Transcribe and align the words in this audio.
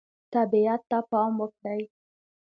طبیعت 0.33 0.81
ته 0.89 0.99
پام 1.09 1.31
وکړئ. 1.41 1.81